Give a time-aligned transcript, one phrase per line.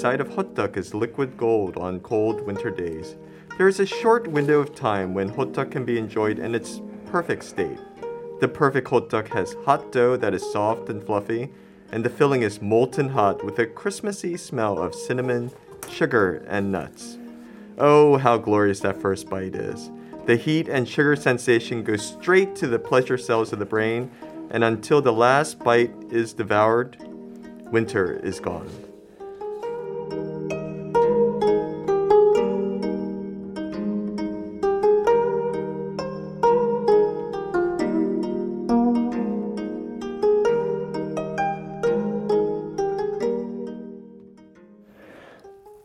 [0.00, 3.16] Inside of hotteok is liquid gold on cold winter days.
[3.58, 7.44] There is a short window of time when hotteok can be enjoyed in its perfect
[7.44, 7.76] state.
[8.40, 11.50] The perfect hotteok has hot dough that is soft and fluffy,
[11.92, 15.50] and the filling is molten hot with a Christmassy smell of cinnamon,
[15.90, 17.18] sugar, and nuts.
[17.76, 19.90] Oh, how glorious that first bite is.
[20.24, 24.10] The heat and sugar sensation goes straight to the pleasure cells of the brain,
[24.50, 26.96] and until the last bite is devoured,
[27.70, 28.89] winter is gone.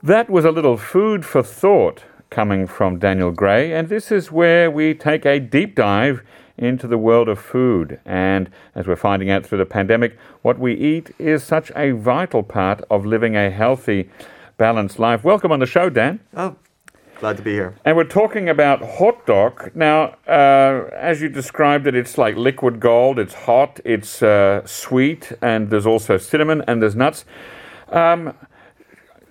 [0.05, 4.69] That was a little food for thought coming from Daniel Gray, and this is where
[4.69, 6.21] we take a deep dive
[6.59, 7.99] into the world of food.
[8.05, 12.43] And as we're finding out through the pandemic, what we eat is such a vital
[12.43, 14.07] part of living a healthy,
[14.57, 15.23] balanced life.
[15.23, 16.19] Welcome on the show, Dan.
[16.35, 16.55] Oh,
[17.19, 17.73] glad to be here.
[17.83, 19.75] And we're talking about hotteok.
[19.75, 23.17] Now, uh, as you described it, it's like liquid gold.
[23.17, 27.25] It's hot, it's uh, sweet, and there's also cinnamon and there's nuts.
[27.89, 28.35] Um,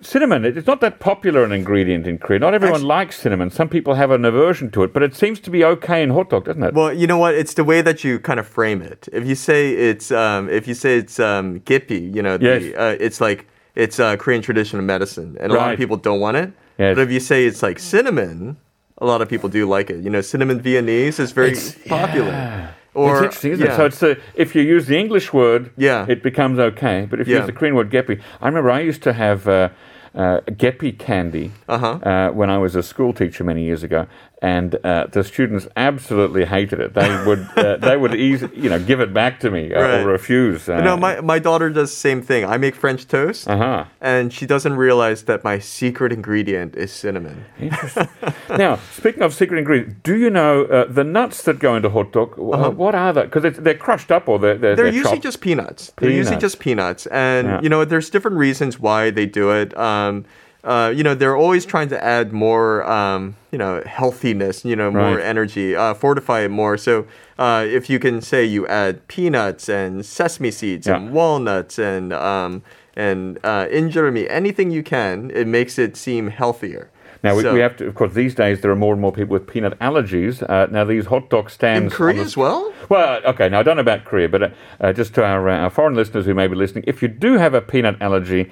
[0.05, 2.39] cinnamon, it's not that popular an ingredient in Korea.
[2.39, 3.49] Not everyone Actu- likes cinnamon.
[3.49, 6.45] Some people have an aversion to it, but it seems to be okay in hotteok,
[6.45, 6.73] doesn't it?
[6.73, 7.33] Well, you know what?
[7.35, 9.07] It's the way that you kind of frame it.
[9.11, 12.75] If you say it's, um, if you say it's um, gippy, you know, the, Yes.
[12.75, 16.19] uh, it's like it's uh, Korean tradition of medicine, and a lot of people don't
[16.19, 16.53] want it.
[16.77, 16.95] Yes.
[16.95, 18.57] But if you say it's like cinnamon,
[18.99, 20.03] a lot of people do like it.
[20.03, 21.55] You know, cinnamon Viennese is very
[21.87, 22.29] popular.
[22.29, 22.71] Yeah.
[22.93, 23.73] Or it's interesting, isn't yeah.
[23.73, 23.75] it?
[23.75, 26.05] So it's the, if you use the English word, Yeah.
[26.07, 27.05] it becomes okay.
[27.09, 27.41] But if you Yeah.
[27.41, 29.67] use the Korean word gepi, I remember I used to have uh,
[30.15, 31.99] uh, gepi candy Uh-huh.
[32.03, 34.07] uh, when I was a school teacher many years ago,
[34.41, 36.93] and uh, the students absolutely hated it.
[36.93, 39.99] They would uh, they would easy, you know give it back to me uh, Right.
[40.01, 40.67] or refuse.
[40.69, 42.45] Uh, no, my, my daughter does the same thing.
[42.45, 43.85] I make French toast, uh-huh.
[44.01, 47.45] and she doesn't realize that my secret ingredient is cinnamon.
[47.59, 48.07] Interesting.
[48.49, 52.33] now, speaking of secret ingredients, do you know uh, the nuts that go into hotteok?
[52.37, 53.23] uh what are they?
[53.23, 54.75] Because they're crushed up or they're they're, Uh-huh.
[54.75, 55.23] They're they're usually chopped?
[55.23, 55.93] just peanuts.
[55.97, 57.61] They're usually just peanuts, and Yeah.
[57.61, 59.75] you know, there's different reasons why they do it.
[59.77, 60.25] Um,
[60.65, 64.65] uh, you know, they're always trying to add more, um, you know, healthiness.
[64.65, 66.77] You know, more energy, uh, fortify it more.
[66.77, 67.05] So,
[67.39, 70.97] uh, if you can say you add peanuts and sesame seeds Yeah.
[70.97, 72.63] and walnuts and um,
[72.97, 76.89] and uh, injeolmi anything you can, it makes it seem healthier.
[77.23, 79.11] Now we, So- we have to, of course, these days there are more and more
[79.11, 80.43] people with peanut allergies.
[80.47, 82.71] Uh, now these hotteok stands in Korea the- as well.
[82.87, 83.49] Well, okay.
[83.49, 84.49] Now I don't know about Korea, but uh,
[84.79, 87.33] uh, just to our, uh, our foreign listeners who may be listening, if you do
[87.37, 88.51] have a peanut allergy,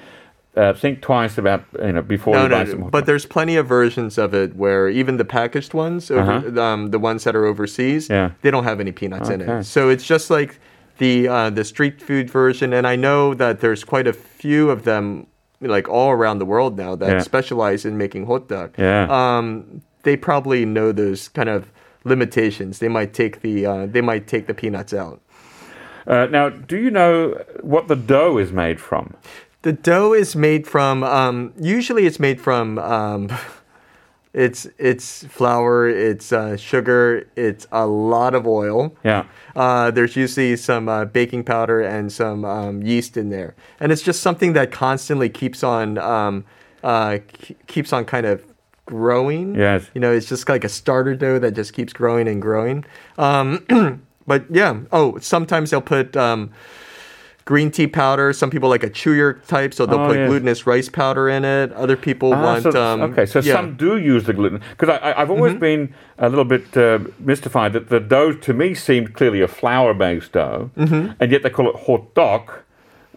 [0.55, 2.81] uh, think twice about you know before No, you no, buy some.
[2.83, 6.61] hot But there's plenty of versions of it where even the packaged ones, over, Uh-huh.
[6.61, 8.31] um, the ones that are overseas, Yeah.
[8.41, 9.63] they don't have any peanuts in it.
[9.65, 10.59] So it's just like
[10.99, 12.71] the uh, the street food version.
[12.73, 15.25] And I know that there's quite a few of them,
[15.61, 17.19] like all around the world now, that Yeah.
[17.23, 18.77] specialize in making hotteok.
[18.77, 19.07] Yeah.
[19.09, 21.71] Um, they probably know those kind of
[22.05, 22.77] limitations.
[22.79, 25.19] They might take the uh, they might take the peanuts out.
[26.05, 29.13] Uh, now, do you know what the dough is made from?
[29.63, 33.29] The dough is made from um, usually it's made from um,
[34.33, 38.93] it's it's flour, it's uh, sugar, it's a lot of oil.
[39.05, 39.25] Yeah.
[39.55, 44.01] Uh, there's usually some uh, baking powder and some um, yeast in there, and it's
[44.01, 46.43] just something that constantly keeps on um,
[46.83, 48.43] uh, k- keeps on kind of
[48.85, 49.55] growing.
[49.55, 49.89] Yes.
[49.93, 52.83] you know, it's just like a starter dough that just keeps growing and growing.
[53.17, 53.65] Um,
[54.27, 56.17] but yeah, oh, sometimes they'll put.
[57.45, 58.31] Green tea powder.
[58.31, 60.29] Some people like a chewier type, so they'll Oh, put yes.
[60.29, 61.73] glutinous rice powder in it.
[61.73, 62.63] Other people Ah, want.
[62.63, 63.53] so- um, okay, so yeah.
[63.53, 65.59] some do use the gluten because I've always Mm-hmm.
[65.59, 70.31] been a little bit uh, mystified that the dough to me seemed clearly a flour-based
[70.31, 71.11] dough, Mm-hmm.
[71.19, 72.62] and yet they call it hotteok.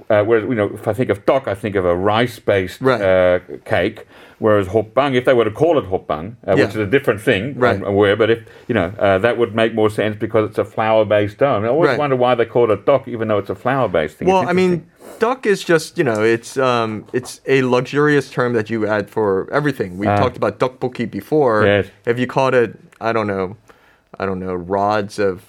[0.08, 3.00] Uh, whereas you know, if I think of tteok, I think of a rice-based Right.
[3.00, 4.06] uh, cake.
[4.38, 6.64] Whereas hoppang, if they were to call it hoppang, uh, Yeah.
[6.66, 7.74] which is a different thing, Right.
[7.76, 10.64] I'm aware, but if you know, uh, that would make more sense because it's a
[10.64, 11.62] flour-based dough.
[11.64, 11.98] I, always Right.
[11.98, 14.28] wonder why they call it tteok, even though it's a flour-based thing.
[14.28, 14.86] Well, I mean,
[15.18, 19.48] tteok is just you know it's um it's a luxurious term that you add for
[19.50, 19.96] everything.
[19.98, 20.16] We Ah.
[20.16, 21.64] talked about tteokbokki before.
[21.64, 21.86] Yes.
[22.04, 23.56] If you called it, I don't know,
[24.20, 25.42] I don't know, rods of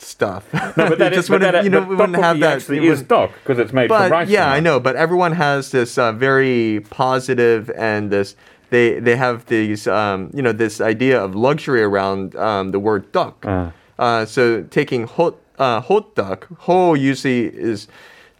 [0.00, 0.52] stuff.
[0.52, 2.56] no, but that is, but that, you know, but we wouldn't have that.
[2.58, 4.28] Actually, is wouldn't- because it's made from rice.
[4.28, 4.50] yeah.
[4.50, 4.80] I know.
[4.80, 8.36] But everyone has this uh, very positive and this.
[8.70, 13.12] They they have these um, you know this idea of luxury around um, the word
[13.12, 13.34] tteok.
[13.44, 13.72] Ah.
[13.98, 17.88] Uh, so taking hot uh, hotteok, ho usually is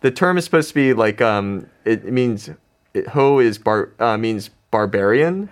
[0.02, 2.50] the term is supposed to be like um, it, it means
[2.94, 5.48] it, ho is bar uh, means barbarian.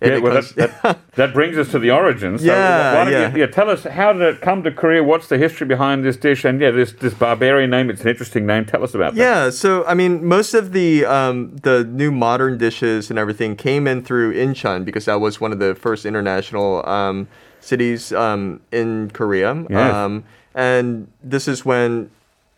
[0.00, 2.40] Yeah, well, that, that, that brings us to the origins.
[2.40, 3.32] So Yeah, why don't yeah.
[3.32, 5.04] You, yeah, tell us how did it come to Korea?
[5.04, 6.44] What's the history behind this dish?
[6.44, 7.90] And yeah, this this barbarian name.
[7.90, 8.64] It's an interesting name.
[8.64, 9.20] Tell us about that.
[9.20, 13.86] Yeah, so I mean, most of the um, the new modern dishes and everything came
[13.86, 17.28] in through Incheon because that was one of the first international um,
[17.60, 19.66] cities um, in Korea.
[19.68, 19.94] Yes.
[19.94, 20.24] Um,
[20.54, 22.10] and this is when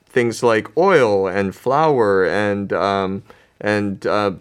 [0.07, 3.23] things like oil and flour and um,
[3.61, 4.33] and uh,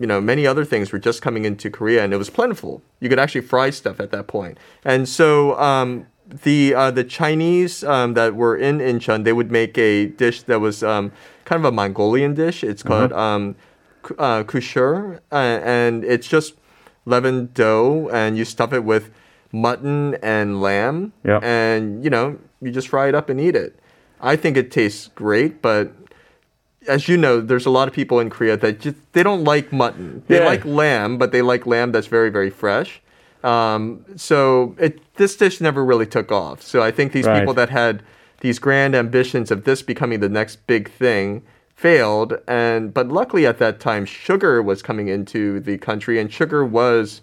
[0.00, 2.82] you know many other things were just coming into Korea, and it was plentiful.
[3.00, 5.58] You could actually fry stuff at that point, and so.
[5.60, 6.06] Um,
[6.44, 10.60] the uh, the Chinese um, that were in Incheon, they would make a dish that
[10.60, 11.10] was um,
[11.44, 12.62] kind of a Mongolian dish.
[12.62, 13.56] It's called um,
[14.02, 16.54] ku- uh, khuushuur, uh, and it's just
[17.04, 19.10] leavened dough, and you stuff it with
[19.50, 21.42] mutton and lamb, Yep.
[21.42, 23.76] and you know you just fry it up and eat it.
[24.20, 25.90] I think it tastes great, but
[26.90, 29.72] as you know, there's a lot of people in Korea that just they don't like
[29.72, 30.22] mutton.
[30.26, 30.46] They Yeah.
[30.52, 33.00] like lamb, but they like lamb that's very very fresh.
[33.42, 36.62] Um, so it, this dish never really took off.
[36.62, 37.38] So I think these Right.
[37.38, 38.02] people that had
[38.40, 41.42] these grand ambitions of this becoming the next big thing
[41.74, 42.36] failed.
[42.46, 47.22] And but luckily at that time, sugar was coming into the country, and sugar was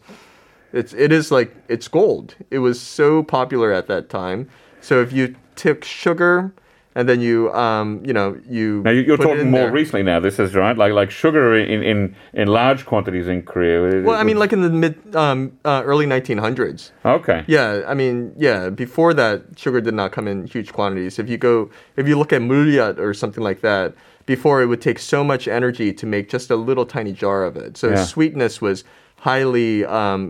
[0.73, 2.35] it's it is like it's gold.
[2.49, 4.47] It was so popular at that time.
[4.81, 6.51] So if you took sugar
[6.97, 8.27] and then you um you know
[8.57, 9.79] you Now you- you're it talking in more there.
[9.81, 10.19] recently now.
[10.27, 11.97] This is right, like like sugar in in,
[12.41, 13.77] in large quantities in Korea.
[14.07, 15.39] Well, I mean, like in the mid um
[15.71, 16.81] uh, early 1900s.
[17.05, 18.15] okay, Yeah, I mean,
[18.47, 18.59] yeah.
[18.85, 21.19] Before that, sugar did not come in huge quantities.
[21.23, 21.55] If you go,
[22.01, 23.87] if you look at mulyat or something like that,
[24.25, 27.55] before it would take so much energy to make just a little tiny jar of
[27.65, 27.77] it.
[27.77, 28.05] So Yeah.
[28.13, 28.83] sweetness was
[29.27, 30.21] highly, um,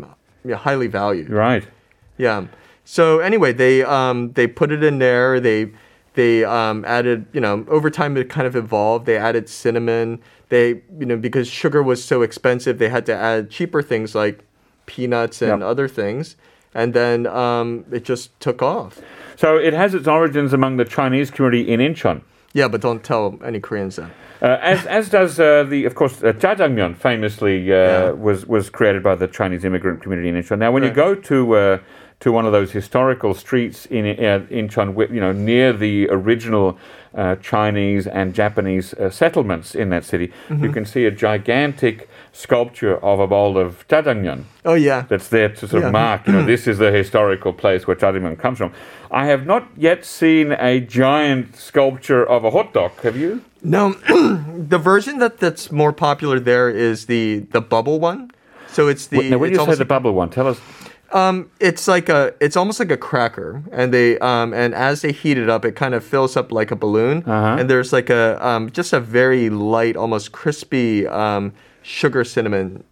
[0.49, 1.29] yeah, highly valued.
[1.29, 1.65] right.
[2.17, 2.39] Yeah.
[2.97, 5.39] So anyway, they um, they put it in there.
[5.39, 5.59] They
[6.17, 9.05] they um, added, you know, over time it kind of evolved.
[9.05, 10.19] They added cinnamon.
[10.49, 14.39] They, you know, because sugar was so expensive, they had to add cheaper things like
[14.87, 15.69] peanuts and Yep.
[15.69, 16.35] other things.
[16.73, 18.99] And then um, it just took off.
[19.35, 22.21] So it has its origins among the Chinese community in Incheon.
[22.53, 24.09] Yeah, but don't tell any Koreans that.
[24.41, 28.11] Uh, as as does uh, the of course uh, jjajangmyeon famously uh, Yeah.
[28.11, 30.57] was was created by the Chinese immigrant community in Incheon.
[30.59, 31.77] Now, when you go to uh,
[32.19, 36.77] to one of those historical streets in uh, Incheon, you know near the original
[37.15, 40.63] uh, Chinese and Japanese uh, settlements in that city, Mm-hmm.
[40.65, 45.05] you can see a gigantic sculpture of a bowl of jjajangmyeon Oh yeah.
[45.09, 48.37] that's there to sort of mark, you know, this is the historical place where jjajangmyeon
[48.39, 48.71] comes from.
[49.11, 52.99] I have not yet seen a giant sculpture of a hotteok.
[53.01, 53.41] Have you?
[53.63, 53.93] No,
[54.73, 58.31] the version that that's more popular there is the the bubble one.
[58.67, 60.59] So it's the now, when you say the bubble one, tell us.
[61.13, 65.11] Um, it's like a, it's almost like a cracker, and they, um, and as they
[65.11, 67.57] heat it up, it kind of fills up like a balloon, Uh-huh.
[67.59, 72.83] and there's like a, um, just a very light, almost crispy, um, sugar cinnamon,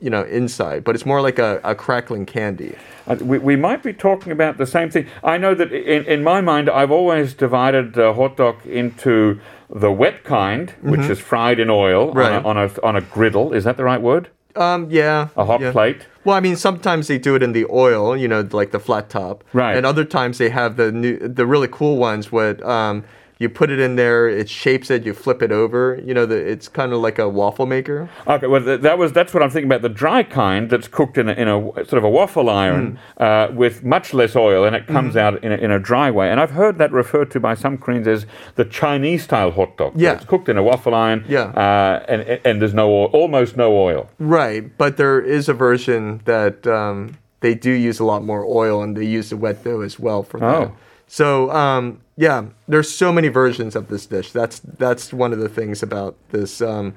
[0.00, 2.74] you know, inside, but it's more like a, a crackling candy.
[3.06, 5.06] Uh, we, we might be talking about the same thing.
[5.22, 9.40] I know that in, in my mind, I've always divided uh, hotteok into
[9.70, 12.18] the wet kind, which is fried in oil Mm-hmm.
[12.18, 12.44] Right.
[12.44, 13.52] on, a, on, a, on a griddle.
[13.52, 14.28] Is that the right word?
[14.56, 15.72] Um, yeah, A hot yeah.
[15.72, 16.06] plate?
[16.24, 19.10] Well, I mean, sometimes they do it in the oil, you know, like the flat
[19.10, 19.76] top, Right.
[19.76, 22.32] And other times they have the new, the really cool ones.
[22.32, 22.62] with.
[22.62, 23.04] um,
[23.38, 26.00] you put it in there, it shapes it, you flip it over.
[26.04, 28.08] You know, the, it's kind of like a waffle maker.
[28.26, 29.82] Okay, well, that was that's what I'm thinking about.
[29.82, 33.48] The dry kind that's cooked in a, in a sort of a waffle iron uh,
[33.52, 36.30] with much less oil, and it comes out in a, in a dry way.
[36.30, 39.92] And I've heard that referred to by some Koreans as the Chinese style hotteok.
[39.96, 40.14] Yeah.
[40.14, 41.24] it's cooked in a waffle iron.
[41.28, 41.46] Yeah.
[41.46, 44.08] uh, and and there's no oil, almost no oil.
[44.18, 48.82] Right, but there is a version that um, they do use a lot more oil,
[48.82, 50.72] and they use the wet dough as well for that.
[51.14, 54.32] So um, yeah, there's so many versions of this dish.
[54.32, 56.92] That's that's one of the things about this um,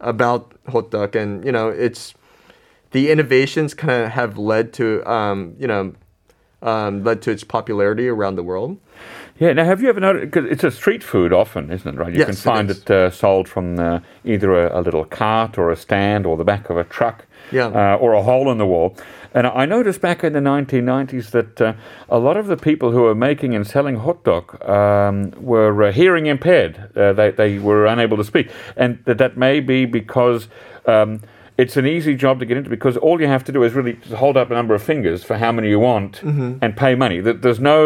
[0.00, 2.12] about hotteok, and you know, it's
[2.90, 5.94] the innovations kind of have led to um, you know
[6.62, 8.76] um, led to its popularity around the world.
[9.40, 9.54] Yeah.
[9.54, 10.30] Now, have you ever noticed?
[10.30, 11.98] Because it's a street food often, isn't it?
[11.98, 12.12] Right.
[12.12, 12.82] You Yes, can find is.
[12.82, 16.44] it, uh, sold from uh, either a, a little cart or a stand or the
[16.44, 17.26] back of a truck.
[17.50, 17.66] Yeah.
[17.68, 18.96] Uh, or a hole in the wall.
[19.32, 21.72] And I noticed back in the 1990s that uh,
[22.08, 26.26] a lot of the people who were making and selling hotteok um, were uh, hearing
[26.26, 26.90] impaired.
[26.96, 28.50] Uh, they, they were unable to speak.
[28.76, 30.48] And that, that may be because
[30.86, 31.22] um,
[31.62, 33.94] it's an easy job to get into because all you have to do is really
[34.22, 36.12] hold up a number of fingers for how many you want
[36.62, 37.18] and pay money.
[37.20, 37.80] There- There's no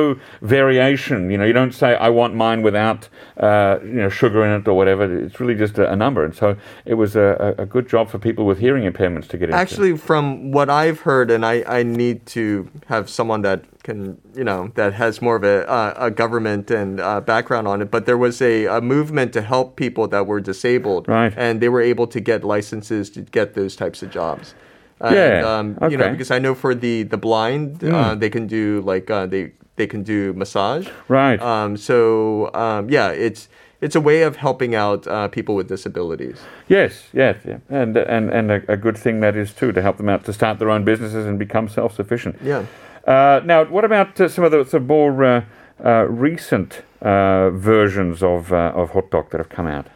[0.58, 1.30] variation.
[1.30, 4.68] You know, you don't say, I want mine without uh, you know, sugar in it
[4.68, 5.02] or whatever.
[5.24, 6.24] It's really just a, a number.
[6.24, 9.36] And so it was a, a a good job for people with hearing impairments to
[9.38, 9.56] get into.
[9.64, 14.42] Actually, from what I've heard, and I, I need to have someone that can, you
[14.42, 18.06] know, that has more of a, uh, a government and uh, background on it, but
[18.06, 21.06] there was a, a movement to help people that were disabled.
[21.06, 21.32] Right.
[21.36, 24.54] And they were able to get licenses to get those types of jobs.
[25.00, 28.46] And, Yeah, um, you know, because I know for the the blind, uh, they can
[28.46, 30.88] do like uh, they they can do massage.
[31.08, 31.40] Right.
[31.42, 33.48] Um, so um, yeah, it's
[33.80, 36.38] it's a way of helping out uh, people with disabilities.
[36.68, 37.58] Yes, yes, yeah.
[37.68, 40.32] and and and a, a good thing that is too to help them out to
[40.32, 42.36] start their own businesses and become self-sufficient.
[42.42, 42.64] Yeah.
[43.06, 45.44] Uh, now, what about uh, some of the, more uh,
[45.84, 49.88] uh, recent uh, versions of uh, of hotteok that have come out?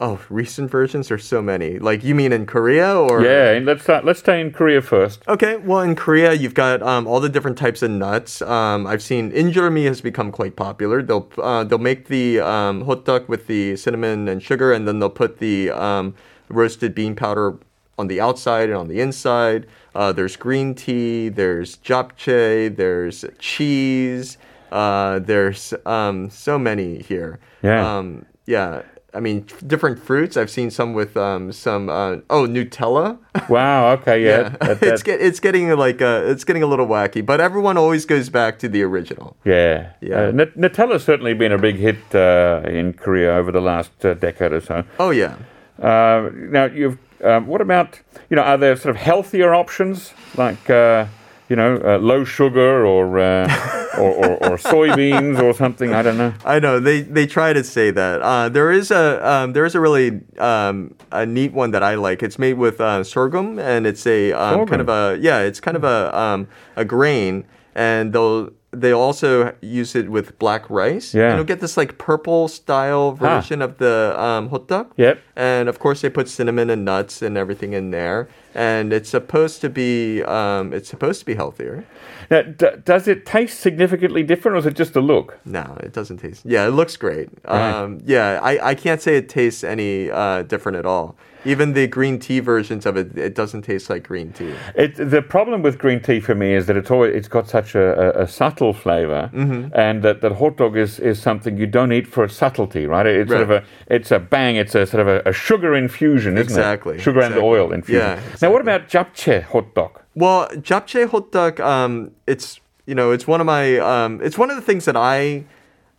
[0.00, 1.08] Oh, recent versions.
[1.08, 1.78] There's so many.
[1.78, 3.22] Like you mean in Korea or?
[3.22, 4.04] Yeah, let's start.
[4.04, 5.22] Let's stay in Korea first.
[5.28, 8.42] Okay, well, in Korea, you've got um, all the different types of nuts.
[8.42, 11.02] Um, I've seen injeolmi has become quite popular.
[11.02, 15.10] They'll uh, they'll make the um, hotteok with the cinnamon and sugar, and then they'll
[15.10, 16.14] put the um,
[16.48, 17.58] roasted bean powder
[17.98, 19.66] on the outside and on the inside.
[19.94, 21.28] Uh, there's green tea.
[21.28, 22.74] There's japchae.
[22.74, 24.38] There's cheese.
[24.72, 27.38] Uh, there's um, so many here.
[27.62, 27.96] Yeah.
[27.98, 28.82] Um, yeah.
[29.16, 30.36] I mean, different fruits.
[30.36, 33.18] I've seen some with um, some uh, oh Nutella.
[33.48, 33.92] Wow.
[33.92, 34.24] Okay.
[34.24, 34.56] Yeah.
[34.60, 37.76] Yeah, that- it's get, it's getting like uh, it's getting a little wacky, but everyone
[37.76, 39.36] always goes back to the original.
[39.44, 39.92] yeah.
[40.00, 40.16] Yeah.
[40.28, 44.14] Uh, Nut- Nutella's certainly been a big hit uh, in Korea over the last uh,
[44.14, 44.82] decade or so.
[44.98, 45.36] Oh yeah,
[45.80, 46.98] Uh, now, you've.
[47.24, 48.00] Um, what about
[48.30, 48.42] you know?
[48.42, 51.06] Are there sort of healthier options like uh,
[51.48, 55.94] you know uh, low sugar or, uh, or, or or soybeans or something?
[55.94, 56.34] I don't know.
[56.44, 58.22] I know they they try to say that.
[58.22, 61.94] Uh, there is a um, there is a really um, a neat one that I
[61.94, 62.22] like.
[62.22, 65.76] It's made with uh, sorghum, and it's a um, kind of a yeah, it's kind
[65.76, 71.14] of a um, a grain, and they'll they also use it with black rice.
[71.14, 71.28] Yeah.
[71.30, 74.90] and you'll get this like purple style version of the um, hotteok.
[74.96, 75.18] Yep.
[75.36, 78.28] And of course, they put cinnamon and nuts and everything in there.
[78.54, 81.84] And it's supposed to be, um, it's supposed to be healthier.
[82.30, 85.38] Now, d- does it taste significantly different, or is it just the look?
[85.44, 86.42] No, it doesn't taste.
[86.44, 87.28] Yeah, it looks great.
[87.46, 87.70] Right.
[87.70, 91.16] Um, yeah, I, I can't say it tastes any uh, different at all.
[91.44, 94.54] Even the green tea versions of it, it doesn't taste like green tea.
[94.74, 97.74] It, the problem with green tea for me is that it's always, it's got such
[97.74, 99.74] a, a, a subtle flavor, Mm-hmm.
[99.74, 103.06] and that, that hotteok is, is something you don't eat for its subtlety, right?
[103.06, 106.34] It's sort of a it's a bang, it's a sort of a, a sugar infusion,
[106.38, 107.00] isn't Exactly, it?
[107.00, 108.02] Sugar and oil infusion.
[108.02, 110.00] Yeah, Now, what about japchae hotteok?
[110.14, 114.56] Well, japchae hotteok, um, it's you know, it's one of my, um, it's one of
[114.56, 115.44] the things that I,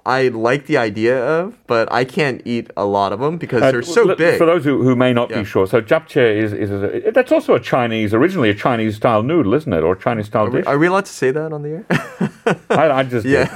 [0.08, 3.72] I like the idea of, but I can't eat a lot of them because Uh,
[3.72, 4.38] they're so big.
[4.38, 5.40] For those who, who may not Yeah.
[5.40, 9.24] be sure, so japchae is, is a, that's also a Chinese, originally a Chinese style
[9.24, 10.68] noodle, isn't it, or a Chinese style Are we, dish?
[10.68, 11.86] are we allowed to say that on the air?
[12.70, 13.48] I, I, just yeah,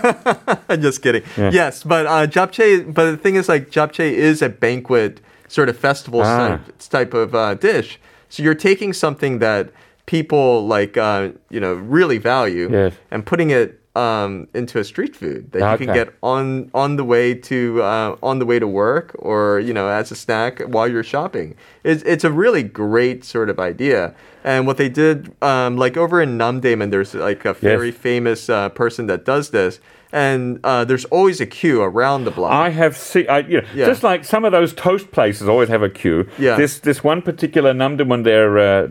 [0.70, 1.22] I'm just kidding.
[1.38, 2.92] Yes, but uh, japchae.
[2.94, 6.58] But the thing is, like japchae is a banquet sort of festival Ah.
[6.58, 8.00] type, type of uh, dish.
[8.30, 9.70] So you're taking something that
[10.08, 12.94] people like, uh, you know, really value, Yes.
[13.12, 17.04] and putting it um, into a street food that you can get on on the
[17.04, 20.88] way to uh, on the way to work or you know as a snack while
[20.88, 21.56] you're shopping.
[21.84, 24.16] It's it's a really great sort of idea.
[24.46, 28.70] And what they did, um, like over in Namdaemun, there's like a very famous uh,
[28.70, 32.52] person that does this, and uh, there's always a queue around the block.
[32.52, 33.86] I have seen, I, you know, Yeah.
[33.86, 36.28] just like some of those toast places always have a queue.
[36.38, 36.56] Yeah.
[36.56, 38.88] This this one particular Namdaemun there, uh,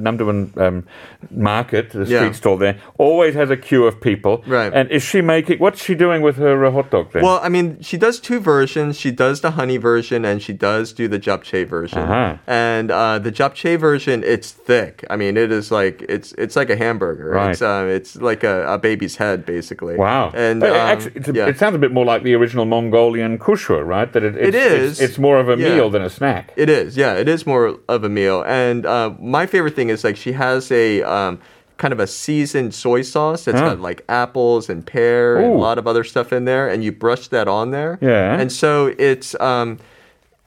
[0.66, 0.84] um,
[1.30, 2.32] market, the street Yeah.
[2.32, 4.42] stall there, always has a queue of people.
[4.46, 4.72] Right.
[4.72, 5.58] And is she making?
[5.58, 7.22] What's she doing with her uh, hotteok then?
[7.22, 8.98] Well, I mean, she does two versions.
[8.98, 11.98] She does the honey version and she does do the japchae version.
[11.98, 12.36] Uh-huh.
[12.46, 15.04] And uh, the japchae version, it's thick.
[15.10, 17.30] I mean, it is like it's it's like a hamburger.
[17.30, 17.50] Right.
[17.50, 19.96] It's uh, it's like a, a baby's head, basically.
[19.96, 20.30] Wow.
[20.34, 21.46] And But um, actually, it's a, yeah.
[21.46, 24.12] it sounds a bit more like the original Mongolian khuushuur, right?
[24.12, 24.90] That it, it's, It is.
[24.92, 25.74] It's, it's more of a Yeah.
[25.74, 26.52] meal than a snack.
[26.56, 27.14] It is, yeah.
[27.14, 28.42] It is more of a meal.
[28.46, 31.40] And uh, my favorite thing is like she has a um,
[31.78, 33.68] kind of a seasoned soy sauce that's Ah.
[33.70, 36.90] got like apples and pear and a lot of other stuff in there, and you
[36.92, 37.98] brush that on there.
[38.00, 38.38] Yeah.
[38.40, 39.78] And so it's um,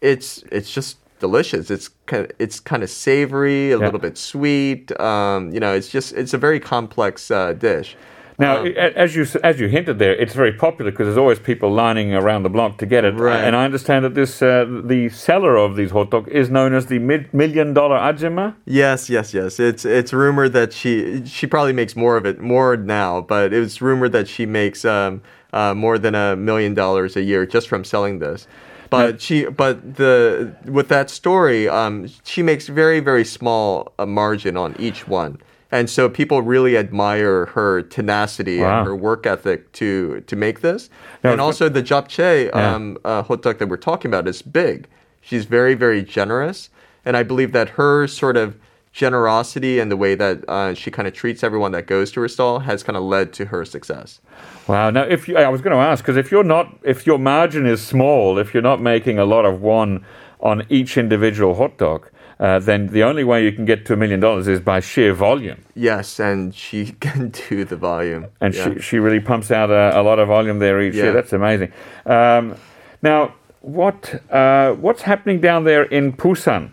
[0.01, 1.69] it's it's just delicious.
[1.69, 3.85] It's kind of, it's kind of savory, a Yeah.
[3.85, 4.91] little bit sweet.
[4.99, 7.95] Um, you know, it's just it's a very complex uh, dish.
[8.41, 11.69] Now, a- as you as you hinted there, it's very popular because there's always people
[11.71, 13.13] lining around the block to get it.
[13.15, 13.43] Right.
[13.45, 16.99] And I understand that this uh, the seller of these hotteoks is known as the
[16.99, 18.55] mid- million dollar ajima.
[18.65, 19.59] Yes, yes, yes.
[19.59, 23.59] It's it's rumored that she she probably makes more of it more now, but it
[23.59, 25.21] was rumored that she makes um,
[25.53, 28.47] uh, more than a million dollars a year just from selling this.
[28.89, 34.57] But she but the with that story, um, she makes very very small a margin
[34.57, 35.37] on each one.
[35.71, 38.79] And so people really admire her tenacity Wow.
[38.79, 40.89] and her work ethic to to make this.
[41.23, 42.75] And also the japchae Yeah.
[42.75, 44.87] um, uh, hotteok that we're talking about is big.
[45.21, 46.69] She's very, very generous.
[47.05, 48.55] And I believe that her sort of
[48.93, 52.27] generosity and the way that uh, she kind of treats everyone that goes to her
[52.27, 54.19] stall has kind of led to her success.
[54.67, 54.89] Wow.
[54.89, 57.65] Now, if you, I was going to ask because if you're not, if your margin
[57.65, 60.03] is small, if you're not making a lot of one
[60.41, 62.09] on each individual hotteok,
[62.41, 65.13] uh, then the only way you can get to a million dollars is by sheer
[65.13, 65.63] volume.
[65.75, 68.25] Yes, and she can do the volume.
[68.41, 68.73] And Yeah.
[68.73, 71.13] she, she really pumps out a, a lot of volume there each year.
[71.13, 71.71] That's amazing.
[72.05, 72.55] Um,
[73.01, 76.71] now, what uh, what's happening down there in Busan?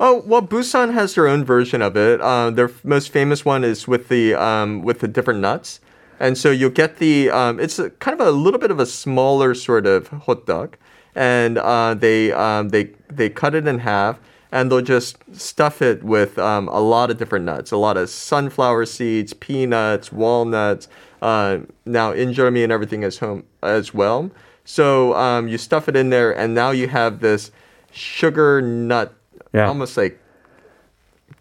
[0.00, 2.20] Oh well, Busan has their own version of it.
[2.20, 5.78] Uh, their most famous one is with the um, with the different nuts,
[6.18, 7.30] and so you'll get the.
[7.30, 10.74] Um, it's a, kind of a little bit of a smaller sort of hotteok,
[11.14, 14.18] and uh, they um, they they cut it in half,
[14.54, 18.08] and they'll just stuff it with um, a lot of different nuts, a lot of
[18.08, 20.88] sunflower seeds, peanuts, walnuts.
[21.20, 24.30] Uh, now injeolmi and everything as home as well.
[24.64, 27.50] So um, you stuff it in there, and now you have this
[27.90, 29.12] sugar nut
[29.52, 29.66] Yeah.
[29.68, 30.18] almost like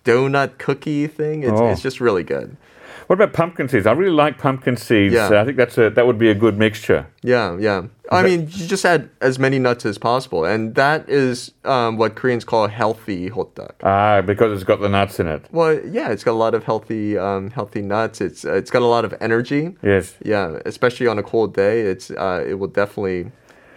[0.06, 1.44] donut cookie thing.
[1.44, 1.70] It's, Oh.
[1.70, 2.58] it's just really good.
[3.08, 3.86] What about pumpkin seeds?
[3.86, 5.14] I really like pumpkin seeds.
[5.14, 5.28] Yeah.
[5.30, 7.08] Uh, I think that's a, that would be a good mixture.
[7.22, 7.84] Yeah, yeah.
[8.12, 11.98] I that- mean, you just add as many nuts as possible, and that is um,
[11.98, 13.72] what Koreans call healthy hotteok.
[13.84, 15.46] Ah, because it's got the nuts in it.
[15.52, 18.22] Well, yeah, it's got a lot of healthy, um, healthy nuts.
[18.22, 19.76] It's uh, it's got a lot of energy.
[19.82, 20.16] Yes.
[20.24, 23.32] Yeah, especially on a cold day, it's uh, it will definitely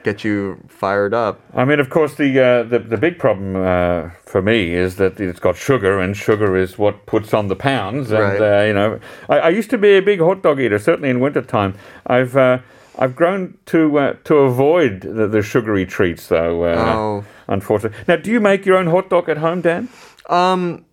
[0.06, 1.34] get you fired up.
[1.54, 5.20] I mean, of course, the uh, the, the big problem uh, for me is that
[5.20, 8.10] it's got sugar, and sugar is what puts on the pounds.
[8.12, 8.40] And Right.
[8.40, 8.90] uh, you know,
[9.28, 11.74] I, I used to be a big hotteok eater, certainly in wintertime.
[12.06, 12.58] I've uh,
[12.98, 16.64] I've grown to uh, to avoid the, the sugary treats, though.
[16.64, 17.24] Uh, Oh.
[17.48, 17.98] Unfortunately.
[18.08, 19.88] Now, do you make your own hotteok at home, Dan?
[20.28, 20.84] Um,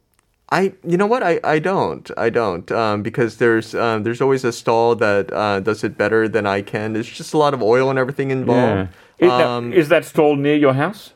[0.50, 4.44] I you know what I, I don't I don't um, because there's um, there's always
[4.44, 6.94] a stall that uh, does it better than I can.
[6.94, 8.90] There's just a lot of oil and everything involved.
[9.20, 11.14] Is, that- Um, is that stall near your house?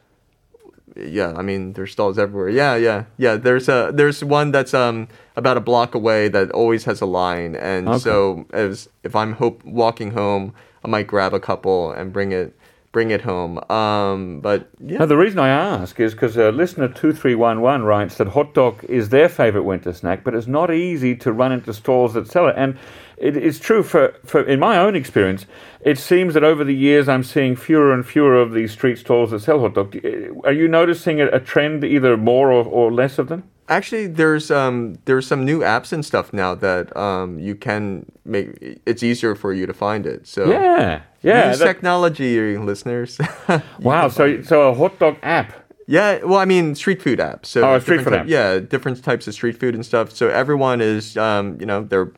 [0.96, 2.50] yeah, I mean there's stalls everywhere.
[2.50, 3.36] Yeah, yeah, yeah.
[3.36, 7.56] There's a there's one that's um about a block away that always has a line,
[7.56, 8.00] and Okay.
[8.00, 12.56] so as if I'm hope walking home, I might grab a couple and bring it
[12.92, 13.60] bring it home.
[13.70, 18.30] Um, but yeah, Now, the reason I ask is because uh, listener 2311 writes that
[18.30, 22.28] hotteok is their favorite winter snack, but it's not easy to run into stalls that
[22.28, 22.56] sell it.
[22.58, 22.76] And
[23.18, 25.46] it is true for, for, in my own experience,
[25.82, 29.32] it seems that over the years I'm seeing fewer and fewer of these street stalls
[29.32, 30.44] that sell hotteok.
[30.46, 33.44] Are you noticing a, a trend, either more or, or less of them?
[33.70, 38.48] Actually, there's um there's some new apps and stuff now that um you can make
[38.86, 40.26] it's easier for you to find it.
[40.26, 41.50] So Yeah, yeah.
[41.50, 43.20] use that- technology, listeners.
[43.80, 45.54] wow, so, so a hotteok app.
[45.86, 47.48] yeah, well, I mean street food apps.
[47.48, 48.28] So Oh, street food type-.
[48.30, 50.12] Yeah, different types of street food and stuff.
[50.14, 52.14] So everyone is um you know they're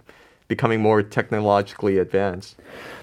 [0.49, 2.57] becoming more technologically advanced.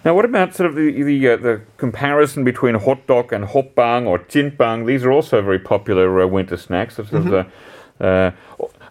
[0.05, 4.07] Now, what about sort of the the, uh, the comparison between hotteok and hot hoppang
[4.07, 4.85] or jjinppang?
[4.87, 6.97] These are also very popular uh, winter snacks.
[6.97, 7.47] Sort of the,
[8.01, 8.31] uh,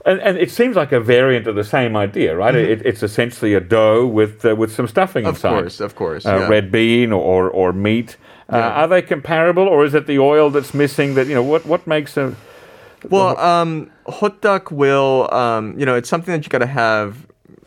[0.06, 2.56] and, and it seems like a variant of the same idea, right?
[2.56, 5.50] It, it's essentially a dough with uh, with some stuffing Of inside.
[5.62, 6.26] course, of course.
[6.26, 6.48] Uh, yeah.
[6.48, 8.18] Red bean or or meat.
[8.50, 8.82] Uh, Yeah.
[8.82, 11.16] Are they comparable, or is it the oil that's missing?
[11.16, 12.36] That you know, what what makes a
[13.10, 17.12] Well, um, hotteok will, um, you know, it's something that you got to have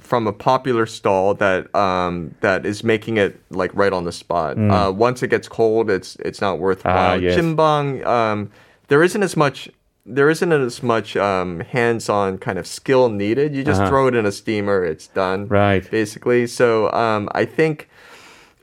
[0.08, 4.56] from a popular stall that um, that is making it like right on the spot.
[4.58, 7.18] Uh, once it gets cold, it's it's not worthwhile.
[7.18, 7.20] Mm.
[7.20, 7.36] Ah, yes.
[7.38, 8.50] Jjinppang, um,
[8.88, 9.68] there isn't as much.
[10.06, 13.54] There isn't as much um, hands-on kind of skill needed.
[13.54, 13.90] You just Uh-huh.
[13.90, 15.46] throw it in a steamer, it's done.
[15.48, 15.84] Right.
[15.90, 17.90] Basically, so um, I think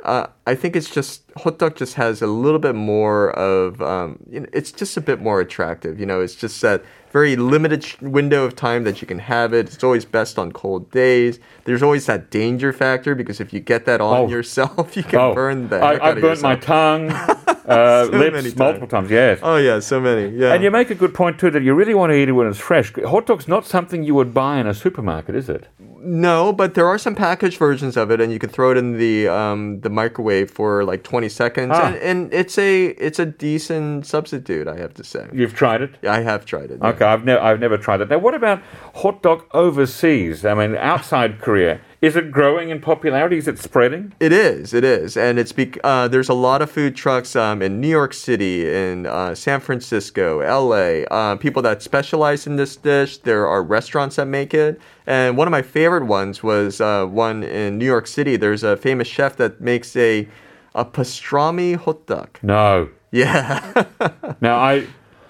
[0.03, 4.39] uh, I think it's just hotteok just has a little bit more of um, you
[4.41, 5.99] know, it's just a bit more attractive.
[5.99, 9.53] You know, it's just that very limited sh- window of time that you can have
[9.53, 9.67] it.
[9.73, 11.39] It's always best on cold days.
[11.65, 14.27] There's always that danger factor because if you get that on Oh.
[14.29, 18.57] yourself, you can burn the I, I burnt my tongue, uh, So lips times.
[18.57, 19.09] multiple times.
[19.11, 19.39] Yes.
[19.43, 20.35] Oh yeah, so many.
[20.37, 20.53] Yeah.
[20.53, 22.47] And you make a good point too that you really want to eat it when
[22.47, 22.91] it's fresh.
[22.93, 25.67] Hotteok's not something you would buy in a supermarket, is it?
[26.05, 28.97] No, but there are some packaged versions of it, and you can throw it in
[28.97, 31.87] the um, the microwave for like 20 seconds, Ah.
[31.87, 35.27] and, and it's a it's a decent substitute, I have to say.
[35.33, 35.91] You've tried it.
[36.07, 36.79] I have tried it.
[36.81, 36.89] yeah.
[36.89, 38.09] Okay, I've never I've never tried it.
[38.09, 38.61] Now, what about
[38.95, 40.45] hotteok overseas?
[40.45, 43.37] I mean, outside Korea, is it growing in popularity?
[43.37, 44.13] Is it spreading?
[44.19, 47.61] It is, it is, and it's bec- uh, there's a lot of food trucks um,
[47.61, 51.05] in New York City, in uh, San Francisco, L.A.
[51.09, 53.17] Uh, people that specialize in this dish.
[53.17, 57.43] There are restaurants that make it, and one of my favorite ones was uh, one
[57.43, 58.35] in New York City.
[58.37, 60.27] There's a famous chef that makes a
[60.73, 62.41] a pastrami hotteok.
[62.43, 62.89] No.
[63.11, 63.85] Yeah,
[64.41, 64.87] Now I.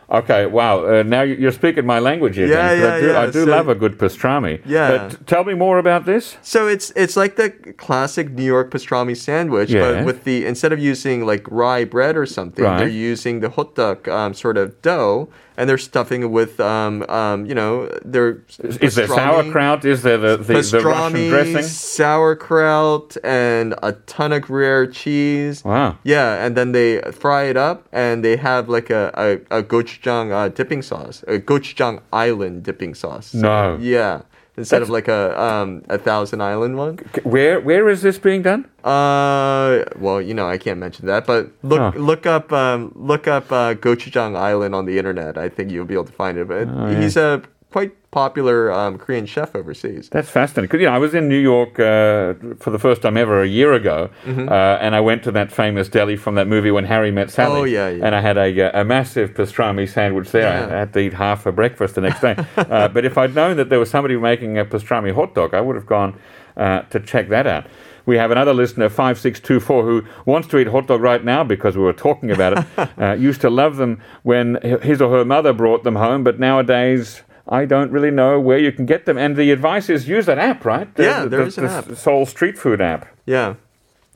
[0.08, 0.86] Okay, wow.
[0.86, 2.48] Uh, now you- you're speaking my language here.
[2.48, 4.60] Yeah, 'cause I yeah, do, I do So- love a good pastrami.
[4.66, 4.90] Yeah.
[5.10, 6.38] But tell me more about this.
[6.44, 9.82] so it's it's like the classic New York pastrami sandwich, Yeah.
[9.82, 12.78] but with the instead of using like rye bread or something, Right.
[12.80, 17.46] they're using the hotteok um, sort of dough, and they're stuffing it with um, um,
[17.46, 19.86] you know, they're Is there sauerkraut?
[19.86, 21.64] Is there the, the, the Russian dressing?
[21.64, 25.64] sauerkraut, and a ton of Gruyere cheese.
[25.64, 25.98] Wow.
[26.04, 30.32] Yeah, and then they fry it up, and they have like a a, a gochujang
[30.32, 33.34] uh, dipping sauce, a gochujang island dipping sauce.
[33.34, 33.78] No.
[33.80, 34.22] Yeah,
[34.58, 36.98] instead of like a um a thousand island one.
[37.24, 38.66] Where where is this being done?
[38.84, 41.94] Uh, well, you know, I can't mention that, but look Oh.
[42.00, 45.38] look up um look up uh, gochujang island on the internet.
[45.38, 46.48] I think you'll be able to find it.
[46.48, 47.02] But Oh, yeah.
[47.02, 47.42] he's a
[47.72, 50.08] quite popular um, Korean chef overseas.
[50.10, 50.70] That's fascinating.
[50.70, 53.48] 'Cause, you know, I was in New York uh, for the first time ever a
[53.60, 54.48] year ago, Mm-hmm.
[54.48, 57.60] uh, and I went to that famous deli from that movie When Harry Met Sally.
[57.60, 58.06] Oh, yeah, yeah.
[58.06, 60.48] And I had a, uh, a massive pastrami sandwich there.
[60.48, 62.36] I had to eat half for breakfast the next day.
[62.58, 65.76] uh, but if I'd known that there was somebody making a pastrami hotteok, I would
[65.76, 66.12] have gone
[66.56, 67.66] uh, to check that out.
[68.06, 72.00] We have another listener, 5624, who wants to eat hotteok right now because we were
[72.08, 72.66] talking about it.
[73.02, 74.56] uh, used to love them when
[74.90, 78.72] his or her mother brought them home, but nowadays I don't really know where you
[78.72, 79.18] can get them.
[79.18, 80.94] And the advice is use that app, right?
[80.96, 81.96] The- Yeah, the, there is an the app.
[81.96, 83.08] Seoul Street Food app.
[83.26, 83.56] Yeah.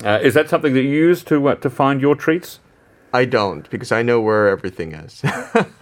[0.03, 2.59] Uh, is that something that you use to uh, to find your treats?
[3.11, 5.21] I don't because I know where everything is.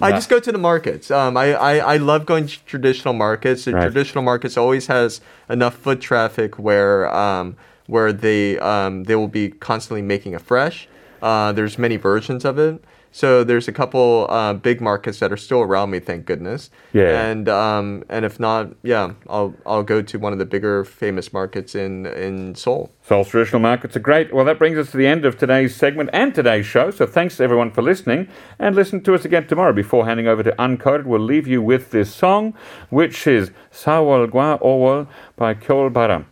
[0.00, 1.10] I just go to the markets.
[1.10, 3.64] Um, I, I, I love going to traditional markets.
[3.64, 3.82] The Right.
[3.82, 9.50] traditional markets always has enough foot traffic where um, where they um, they will be
[9.50, 10.88] constantly making it fresh.
[11.22, 12.82] Uh, there's many versions of it.
[13.12, 16.70] So there's a couple uh, big markets that are still around me, thank goodness.
[16.92, 17.28] Yeah.
[17.28, 21.32] And um, and if not, yeah, I'll I'll go to one of the bigger famous
[21.32, 22.92] markets in in Seoul.
[23.06, 24.32] Seoul's traditional markets are great.
[24.32, 26.92] Well, that brings us to the end of today's segment and today's show.
[26.92, 28.28] So thanks everyone for listening,
[28.60, 29.72] and listen to us again tomorrow.
[29.72, 32.54] Before handing over to Uncoded, we'll leave you with this song,
[32.90, 36.26] which is "Sawal Sawalgwa Owal" by Kyol Baram.